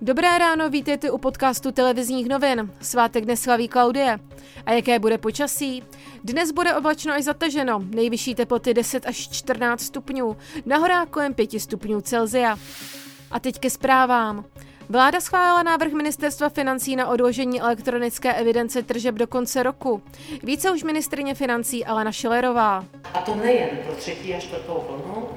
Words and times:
Dobré 0.00 0.38
ráno, 0.38 0.70
vítejte 0.70 1.10
u 1.10 1.18
podcastu 1.18 1.72
televizních 1.72 2.28
novin. 2.28 2.72
Svátek 2.80 3.24
dnes 3.24 3.40
slaví 3.40 3.68
Klaudie. 3.68 4.18
A 4.66 4.72
jaké 4.72 4.98
bude 4.98 5.18
počasí? 5.18 5.82
Dnes 6.24 6.52
bude 6.52 6.74
oblačno 6.74 7.12
až 7.12 7.24
zataženo, 7.24 7.82
nejvyšší 7.94 8.34
teploty 8.34 8.74
10 8.74 9.06
až 9.06 9.28
14 9.28 9.80
stupňů, 9.82 10.36
na 10.66 10.76
horách 10.76 11.08
kolem 11.08 11.34
5 11.34 11.60
stupňů 11.60 12.00
Celzia. 12.00 12.58
A 13.30 13.40
teď 13.40 13.58
ke 13.58 13.70
zprávám. 13.70 14.44
Vláda 14.88 15.20
schválila 15.20 15.62
návrh 15.62 15.92
ministerstva 15.92 16.48
financí 16.48 16.96
na 16.96 17.08
odložení 17.08 17.60
elektronické 17.60 18.32
evidence 18.32 18.82
tržeb 18.82 19.14
do 19.14 19.26
konce 19.26 19.62
roku. 19.62 20.02
Více 20.42 20.70
už 20.70 20.82
ministrině 20.82 21.34
financí 21.34 21.84
Alena 21.84 22.12
Šilerová. 22.12 22.84
A 23.14 23.20
to 23.20 23.34
nejen 23.34 23.68
pro 23.86 23.94
třetí 23.94 24.34
a 24.34 24.40
čtvrtou 24.40 24.84
vlnu, 24.88 25.28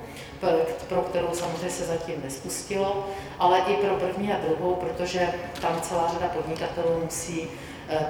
pro 0.89 1.01
kterou 1.01 1.27
samozřejmě 1.33 1.69
se 1.69 1.85
zatím 1.85 2.15
nespustilo, 2.23 3.09
ale 3.39 3.59
i 3.59 3.73
pro 3.73 3.95
první 3.95 4.33
a 4.33 4.37
druhou, 4.47 4.75
protože 4.75 5.33
tam 5.61 5.81
celá 5.81 6.07
řada 6.13 6.27
podnikatelů 6.27 7.01
musí 7.03 7.47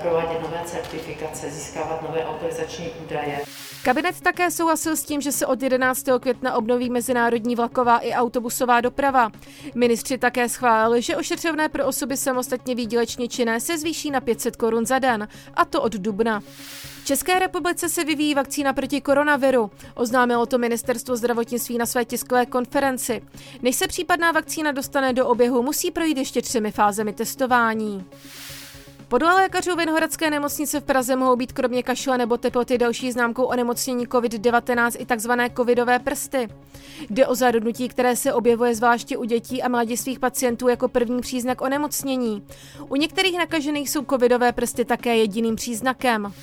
provádět 0.01 0.41
nové 0.41 0.61
certifikace, 0.65 1.49
získávat 1.51 2.01
nové 2.01 2.25
autorizační 2.25 2.89
údaje. 3.05 3.39
Kabinet 3.83 4.21
také 4.21 4.51
souhlasil 4.51 4.95
s 4.95 5.03
tím, 5.03 5.21
že 5.21 5.31
se 5.31 5.45
od 5.45 5.63
11. 5.63 6.05
května 6.19 6.53
obnoví 6.53 6.89
mezinárodní 6.89 7.55
vlaková 7.55 7.97
i 7.97 8.13
autobusová 8.13 8.81
doprava. 8.81 9.31
Ministři 9.75 10.17
také 10.17 10.49
schválili, 10.49 11.01
že 11.01 11.15
ošetřovné 11.15 11.69
pro 11.69 11.85
osoby 11.85 12.17
samostatně 12.17 12.75
výdělečně 12.75 13.27
činné 13.27 13.59
se 13.59 13.77
zvýší 13.77 14.11
na 14.11 14.21
500 14.21 14.55
korun 14.55 14.85
za 14.85 14.99
den, 14.99 15.27
a 15.53 15.65
to 15.65 15.81
od 15.81 15.93
dubna. 15.93 16.39
V 17.01 17.05
České 17.05 17.39
republice 17.39 17.89
se 17.89 18.03
vyvíjí 18.03 18.35
vakcína 18.35 18.73
proti 18.73 19.01
koronaviru. 19.01 19.71
Oznámilo 19.95 20.45
to 20.45 20.57
ministerstvo 20.57 21.15
zdravotnictví 21.15 21.77
na 21.77 21.85
své 21.85 22.05
tiskové 22.05 22.45
konferenci. 22.45 23.21
Než 23.61 23.75
se 23.75 23.87
případná 23.87 24.31
vakcína 24.31 24.71
dostane 24.71 25.13
do 25.13 25.27
oběhu, 25.27 25.63
musí 25.63 25.91
projít 25.91 26.17
ještě 26.17 26.41
třemi 26.41 26.71
fázemi 26.71 27.13
testování. 27.13 28.05
Podle 29.09 29.33
lékařů 29.33 29.75
Vinohradské 29.75 30.29
nemocnice 30.29 30.79
v 30.79 30.83
Praze 30.83 31.15
mohou 31.15 31.35
být 31.35 31.51
kromě 31.51 31.83
kašle 31.83 32.17
nebo 32.17 32.37
teploty 32.37 32.77
další 32.77 33.11
známkou 33.11 33.43
onemocnění 33.43 34.07
COVID-19 34.07 34.91
i 34.99 35.15
tzv. 35.15 35.31
covidové 35.57 35.99
prsty. 35.99 36.47
Jde 37.09 37.27
o 37.27 37.35
zarudnutí, 37.35 37.89
které 37.89 38.15
se 38.15 38.33
objevuje 38.33 38.75
zvláště 38.75 39.17
u 39.17 39.23
dětí 39.23 39.63
a 39.63 39.67
mladistvých 39.67 40.19
pacientů 40.19 40.67
jako 40.67 40.87
první 40.87 41.21
příznak 41.21 41.61
onemocnění. 41.61 42.43
U 42.89 42.95
některých 42.95 43.37
nakažených 43.37 43.89
jsou 43.89 44.05
covidové 44.05 44.51
prsty 44.51 44.85
také 44.85 45.17
jediným 45.17 45.55
příznakem. 45.55 46.33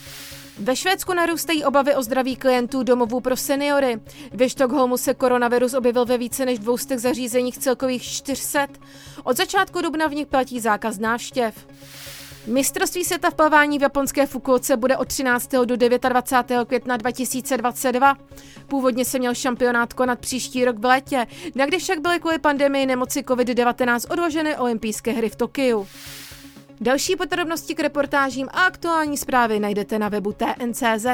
Ve 0.58 0.76
Švédsku 0.76 1.14
narůstají 1.14 1.64
obavy 1.64 1.94
o 1.94 2.02
zdraví 2.02 2.36
klientů 2.36 2.82
domovů 2.82 3.20
pro 3.20 3.36
seniory. 3.36 4.00
Ve 4.32 4.48
Štokholmu 4.48 4.96
se 4.96 5.14
koronavirus 5.14 5.74
objevil 5.74 6.04
ve 6.04 6.18
více 6.18 6.44
než 6.44 6.58
200 6.58 6.98
zařízeních 6.98 7.58
celkových 7.58 8.02
400. 8.02 8.66
Od 9.24 9.36
začátku 9.36 9.80
dubna 9.80 10.06
v 10.06 10.14
nich 10.14 10.26
platí 10.26 10.60
zákaz 10.60 10.98
návštěv. 10.98 11.54
Mistrovství 12.46 13.04
světa 13.04 13.30
v 13.30 13.34
plavání 13.34 13.78
v 13.78 13.82
japonské 13.82 14.26
Fukuoce 14.26 14.76
bude 14.76 14.96
od 14.96 15.08
13. 15.08 15.50
do 15.64 15.76
29. 15.76 16.68
května 16.68 16.96
2022. 16.96 18.16
Původně 18.66 19.04
se 19.04 19.18
měl 19.18 19.34
šampionát 19.34 19.92
konat 19.92 20.18
příští 20.18 20.64
rok 20.64 20.78
v 20.78 20.84
létě, 20.84 21.26
na 21.54 21.66
kdy 21.66 21.78
však 21.78 22.00
byly 22.00 22.20
kvůli 22.20 22.38
pandemii 22.38 22.86
nemoci 22.86 23.20
COVID-19 23.20 24.12
odloženy 24.12 24.56
olympijské 24.56 25.12
hry 25.12 25.28
v 25.28 25.36
Tokiu. 25.36 25.86
Další 26.80 27.16
podrobnosti 27.16 27.74
k 27.74 27.80
reportážím 27.80 28.48
a 28.52 28.62
aktuální 28.64 29.16
zprávy 29.16 29.60
najdete 29.60 29.98
na 29.98 30.08
webu 30.08 30.32
TNCZ. 30.32 31.06